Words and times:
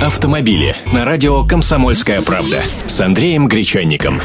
Автомобили 0.00 0.76
на 0.92 1.06
радио 1.06 1.42
«Комсомольская 1.42 2.20
правда» 2.20 2.60
с 2.86 3.00
Андреем 3.00 3.48
Гречанником. 3.48 4.20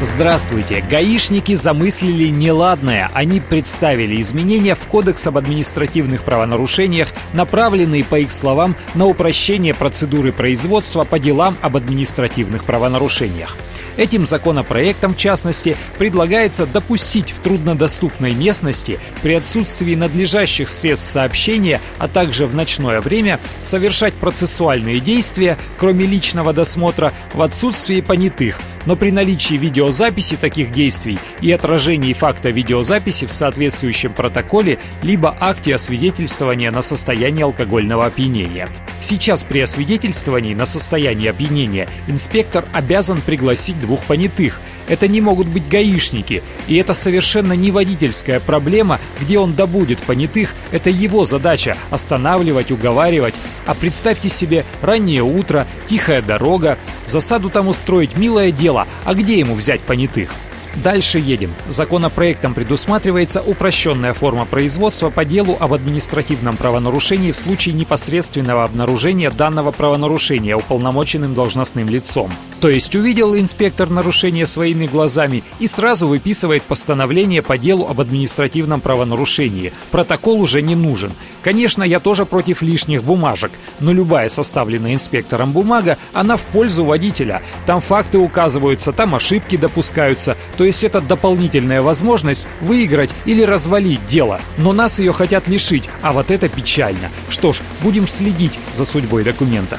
Здравствуйте. 0.00 0.84
Гаишники 0.90 1.54
замыслили 1.54 2.30
неладное. 2.30 3.08
Они 3.14 3.38
представили 3.38 4.20
изменения 4.20 4.74
в 4.74 4.84
Кодекс 4.88 5.24
об 5.28 5.38
административных 5.38 6.24
правонарушениях, 6.24 7.10
направленные, 7.32 8.02
по 8.02 8.18
их 8.18 8.32
словам, 8.32 8.74
на 8.96 9.06
упрощение 9.06 9.72
процедуры 9.72 10.32
производства 10.32 11.04
по 11.04 11.20
делам 11.20 11.56
об 11.60 11.76
административных 11.76 12.64
правонарушениях. 12.64 13.56
Этим 13.98 14.26
законопроектом, 14.26 15.14
в 15.14 15.16
частности, 15.16 15.76
предлагается 15.98 16.66
допустить 16.66 17.32
в 17.32 17.40
труднодоступной 17.40 18.30
местности 18.30 19.00
при 19.22 19.34
отсутствии 19.34 19.96
надлежащих 19.96 20.68
средств 20.68 21.10
сообщения, 21.10 21.80
а 21.98 22.06
также 22.06 22.46
в 22.46 22.54
ночное 22.54 23.00
время 23.00 23.40
совершать 23.64 24.14
процессуальные 24.14 25.00
действия, 25.00 25.58
кроме 25.78 26.06
личного 26.06 26.52
досмотра, 26.52 27.12
в 27.34 27.42
отсутствии 27.42 28.00
понятых, 28.00 28.60
но 28.86 28.94
при 28.94 29.10
наличии 29.10 29.54
видеозаписи 29.54 30.36
таких 30.36 30.70
действий 30.70 31.18
и 31.40 31.50
отражении 31.50 32.12
факта 32.12 32.50
видеозаписи 32.50 33.26
в 33.26 33.32
соответствующем 33.32 34.12
протоколе 34.12 34.78
либо 35.02 35.36
акте 35.40 35.74
освидетельствования 35.74 36.70
на 36.70 36.82
состояние 36.82 37.46
алкогольного 37.46 38.06
опьянения. 38.06 38.68
Сейчас 39.00 39.44
при 39.44 39.60
освидетельствовании 39.60 40.54
на 40.54 40.66
состояние 40.66 41.30
опьянения 41.30 41.88
инспектор 42.08 42.64
обязан 42.72 43.20
пригласить 43.20 43.80
двух 43.80 44.02
понятых. 44.04 44.60
Это 44.88 45.06
не 45.06 45.20
могут 45.20 45.46
быть 45.46 45.68
гаишники, 45.68 46.42
и 46.66 46.76
это 46.76 46.94
совершенно 46.94 47.52
не 47.52 47.70
водительская 47.70 48.40
проблема, 48.40 48.98
где 49.20 49.38
он 49.38 49.54
добудет 49.54 50.00
понятых, 50.00 50.54
это 50.72 50.88
его 50.90 51.24
задача– 51.24 51.76
останавливать, 51.90 52.72
уговаривать. 52.72 53.34
А 53.66 53.74
представьте 53.74 54.28
себе 54.30 54.64
раннее 54.80 55.22
утро, 55.22 55.66
тихая 55.88 56.22
дорога, 56.22 56.78
засаду 57.04 57.50
там 57.50 57.68
устроить 57.68 58.16
милое 58.16 58.50
дело, 58.50 58.88
а 59.04 59.14
где 59.14 59.38
ему 59.38 59.54
взять 59.54 59.82
понятых? 59.82 60.30
Дальше 60.76 61.18
едем. 61.18 61.52
Законопроектом 61.68 62.54
предусматривается 62.54 63.42
упрощенная 63.42 64.14
форма 64.14 64.44
производства 64.44 65.10
по 65.10 65.24
делу 65.24 65.56
об 65.58 65.72
административном 65.72 66.56
правонарушении 66.56 67.32
в 67.32 67.36
случае 67.36 67.74
непосредственного 67.74 68.64
обнаружения 68.64 69.30
данного 69.30 69.72
правонарушения 69.72 70.56
уполномоченным 70.56 71.34
должностным 71.34 71.88
лицом. 71.88 72.30
То 72.60 72.68
есть 72.68 72.96
увидел 72.96 73.36
инспектор 73.36 73.88
нарушение 73.88 74.46
своими 74.46 74.86
глазами 74.86 75.44
и 75.60 75.68
сразу 75.68 76.08
выписывает 76.08 76.64
постановление 76.64 77.40
по 77.40 77.56
делу 77.56 77.86
об 77.88 78.00
административном 78.00 78.80
правонарушении. 78.80 79.72
Протокол 79.92 80.40
уже 80.40 80.60
не 80.60 80.74
нужен. 80.74 81.12
Конечно, 81.42 81.84
я 81.84 82.00
тоже 82.00 82.26
против 82.26 82.62
лишних 82.62 83.04
бумажек, 83.04 83.52
но 83.78 83.92
любая 83.92 84.28
составленная 84.28 84.94
инспектором 84.94 85.52
бумага, 85.52 85.98
она 86.12 86.36
в 86.36 86.42
пользу 86.42 86.84
водителя. 86.84 87.42
Там 87.64 87.80
факты 87.80 88.18
указываются, 88.18 88.92
там 88.92 89.14
ошибки 89.14 89.56
допускаются, 89.56 90.36
то 90.56 90.64
есть 90.64 90.82
это 90.82 91.00
дополнительная 91.00 91.80
возможность 91.80 92.48
выиграть 92.60 93.10
или 93.24 93.42
развалить 93.42 94.04
дело. 94.06 94.40
Но 94.56 94.72
нас 94.72 94.98
ее 94.98 95.12
хотят 95.12 95.46
лишить, 95.46 95.88
а 96.02 96.12
вот 96.12 96.32
это 96.32 96.48
печально. 96.48 97.08
Что 97.28 97.52
ж, 97.52 97.60
будем 97.82 98.08
следить 98.08 98.58
за 98.72 98.84
судьбой 98.84 99.22
документа. 99.22 99.78